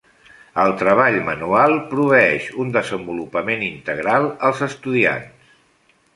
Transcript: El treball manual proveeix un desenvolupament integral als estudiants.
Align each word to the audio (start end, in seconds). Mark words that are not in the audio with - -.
El 0.61 0.71
treball 0.77 1.17
manual 1.27 1.75
proveeix 1.91 2.47
un 2.65 2.73
desenvolupament 2.79 3.63
integral 3.69 4.27
als 4.49 4.65
estudiants. 4.71 5.55